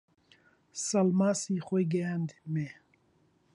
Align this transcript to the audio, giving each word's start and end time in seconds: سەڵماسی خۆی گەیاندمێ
سەڵماسی 0.85 1.57
خۆی 1.65 1.85
گەیاندمێ 1.93 2.69